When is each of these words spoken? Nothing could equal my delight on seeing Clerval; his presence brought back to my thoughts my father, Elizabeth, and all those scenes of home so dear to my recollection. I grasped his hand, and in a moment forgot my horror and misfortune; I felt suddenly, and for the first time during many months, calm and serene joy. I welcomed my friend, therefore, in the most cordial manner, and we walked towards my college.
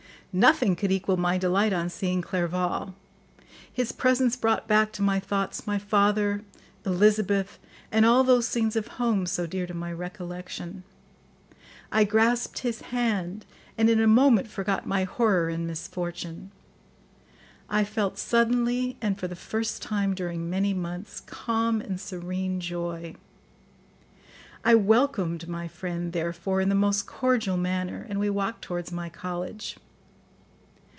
Nothing 0.33 0.77
could 0.77 0.93
equal 0.93 1.17
my 1.17 1.37
delight 1.37 1.73
on 1.73 1.89
seeing 1.89 2.21
Clerval; 2.21 2.95
his 3.69 3.91
presence 3.91 4.37
brought 4.37 4.65
back 4.65 4.93
to 4.93 5.01
my 5.01 5.19
thoughts 5.19 5.67
my 5.67 5.77
father, 5.77 6.45
Elizabeth, 6.85 7.59
and 7.91 8.05
all 8.05 8.23
those 8.23 8.47
scenes 8.47 8.77
of 8.77 8.87
home 8.95 9.25
so 9.25 9.45
dear 9.45 9.67
to 9.67 9.73
my 9.73 9.91
recollection. 9.91 10.83
I 11.91 12.05
grasped 12.05 12.59
his 12.59 12.79
hand, 12.79 13.45
and 13.77 13.89
in 13.89 13.99
a 13.99 14.07
moment 14.07 14.47
forgot 14.47 14.85
my 14.87 15.03
horror 15.03 15.49
and 15.49 15.67
misfortune; 15.67 16.51
I 17.69 17.83
felt 17.83 18.17
suddenly, 18.17 18.95
and 19.01 19.19
for 19.19 19.27
the 19.27 19.35
first 19.35 19.81
time 19.81 20.15
during 20.15 20.49
many 20.49 20.73
months, 20.73 21.19
calm 21.25 21.81
and 21.81 21.99
serene 21.99 22.61
joy. 22.61 23.15
I 24.63 24.75
welcomed 24.75 25.49
my 25.49 25.67
friend, 25.67 26.13
therefore, 26.13 26.61
in 26.61 26.69
the 26.69 26.73
most 26.73 27.05
cordial 27.05 27.57
manner, 27.57 28.05
and 28.07 28.17
we 28.17 28.29
walked 28.29 28.61
towards 28.61 28.93
my 28.93 29.09
college. 29.09 29.75